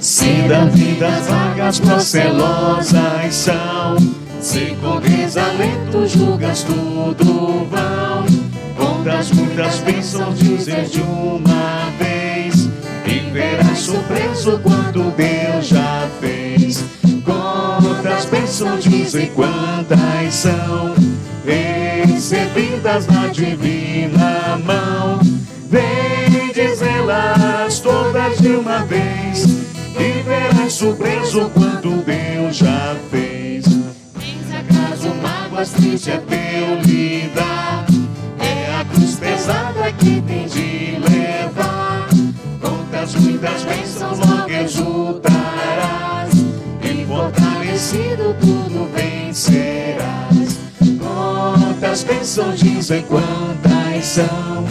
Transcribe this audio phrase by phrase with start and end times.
[0.00, 3.96] Se da vida as vagas procelosas são,
[4.40, 8.24] se com desalento julgas tudo vão,
[8.76, 12.68] contas muitas bênçãos dizer de uma vez,
[13.04, 15.77] e verás surpreso quanto Deus já
[18.28, 20.94] bênçãos dizer quantas são,
[21.44, 25.18] recebidas na divina mão.
[25.68, 29.44] Vem dizê-las todas de uma vez
[29.98, 33.64] e verás surpreso quanto Deus já fez.
[33.64, 37.86] Tens acaso mágoas triste é teu lidar,
[38.38, 42.08] é a cruz pesada que tem de levar.
[42.60, 45.27] Contas muitas bênçãos logo exultarás,
[48.34, 50.58] tudo vencerás.
[50.98, 54.66] Quantas bênçãos dizem quantas são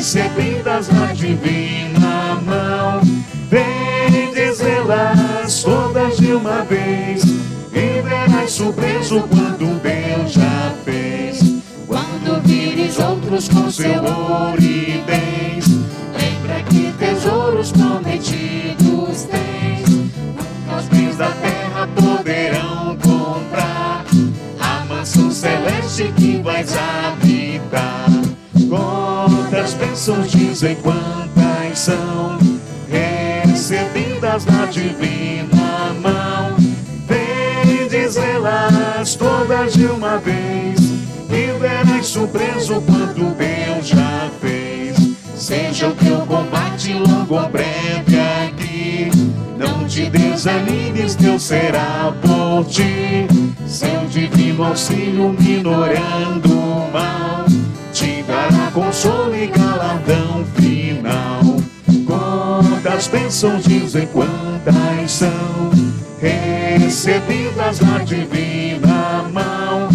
[0.00, 3.00] recebidas na divina mão.
[3.50, 11.40] Vem dizê-las todas de uma vez e verás surpreso quanto Deus já fez.
[11.86, 15.66] Quando vires outros com seu ouro e bens,
[16.18, 18.49] lembra que tesouros prometidos
[22.16, 24.04] poderão comprar
[24.58, 28.08] a mansão celeste que vais habitar.
[28.68, 32.38] Quantas bênçãos dizem quantas são
[32.88, 36.56] recebidas na divina mão.
[37.06, 40.80] Vem dizê-las todas de uma vez
[41.30, 44.96] e verás surpreso quanto Deus já fez.
[45.36, 48.39] Seja o teu combate longo ou breve
[49.60, 53.28] não te desanimes, Deus será por ti.
[53.66, 57.44] Seu divino auxílio minorando o mal,
[57.92, 61.42] te dará consolo e galardão final.
[62.06, 65.70] Quantas bênçãos dizem quantas são
[66.20, 69.88] recebidas na divina mão.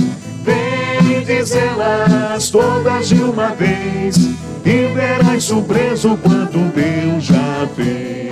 [0.44, 4.18] Vem dizê-las todas de uma vez
[4.64, 8.25] e verás surpreso quanto Deus já fez.